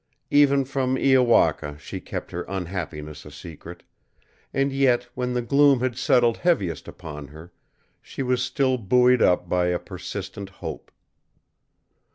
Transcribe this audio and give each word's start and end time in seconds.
Even 0.31 0.65
from 0.65 0.95
Iowaka 0.97 1.77
she 1.77 1.99
kept 1.99 2.31
her 2.31 2.41
unhappiness 2.49 3.23
a 3.23 3.29
secret; 3.29 3.83
and 4.51 4.71
yet 4.73 5.07
when 5.13 5.33
the 5.33 5.43
gloom 5.43 5.79
had 5.81 5.95
settled 5.95 6.37
heaviest 6.37 6.87
upon 6.87 7.27
her, 7.27 7.53
she 8.01 8.23
was 8.23 8.41
still 8.43 8.79
buoyed 8.79 9.21
up 9.21 9.47
by 9.47 9.67
a 9.67 9.77
persistent 9.77 10.49
hope. 10.49 10.91